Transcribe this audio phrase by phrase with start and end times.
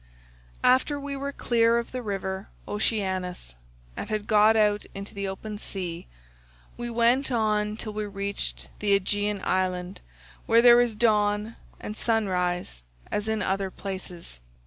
[0.63, 3.53] "After we were clear of the river Oceanus,
[3.95, 6.07] and had got out into the open sea,
[6.75, 10.01] we went on till we reached the Aeaean island
[10.47, 14.39] where there is dawn and sun rise as in other places.